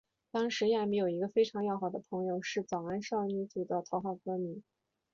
[0.31, 4.63] 当时亚弥有一个非常要好的朋友是早安少女组的头号歌迷。